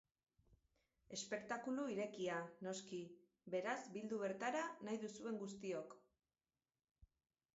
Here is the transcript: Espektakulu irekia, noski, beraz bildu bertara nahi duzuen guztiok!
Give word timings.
Espektakulu 1.17 1.83
irekia, 1.95 2.37
noski, 2.67 3.01
beraz 3.55 3.75
bildu 3.97 4.19
bertara 4.23 4.63
nahi 4.87 4.99
duzuen 5.05 5.37
guztiok! 5.43 5.93